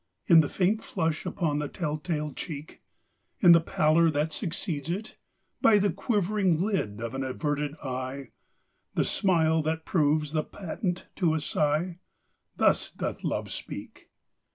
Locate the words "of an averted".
6.99-7.75